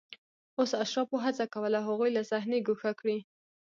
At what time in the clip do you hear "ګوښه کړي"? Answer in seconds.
2.67-3.17